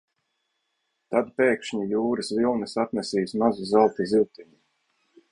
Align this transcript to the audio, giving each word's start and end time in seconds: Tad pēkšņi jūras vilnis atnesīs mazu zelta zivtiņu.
Tad 1.15 1.27
pēkšņi 1.41 1.83
jūras 1.91 2.31
vilnis 2.39 2.73
atnesīs 2.83 3.35
mazu 3.43 3.67
zelta 3.73 4.07
zivtiņu. 4.13 4.59